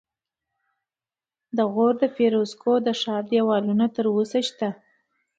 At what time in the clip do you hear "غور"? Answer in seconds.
1.73-1.93